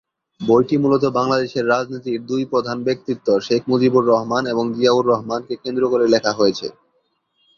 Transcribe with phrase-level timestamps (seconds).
[0.41, 6.05] বইটি মূলত বাংলাদেশের রাজনীতির দুই প্রধান ব্যক্তিত্ব শেখ মুজিবুর রহমান এবং জিয়াউর রহমানকে কেন্দ্র করে
[6.13, 6.67] লেখা হয়েছে।